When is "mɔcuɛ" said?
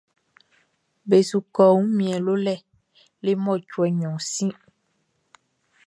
3.43-3.87